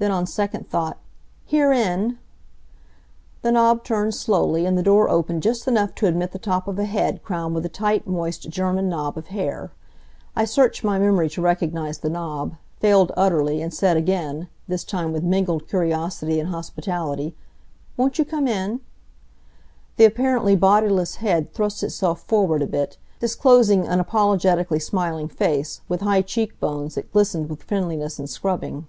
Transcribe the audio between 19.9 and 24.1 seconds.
The apparently bodiless head thrust itself forward a bit, disclosing an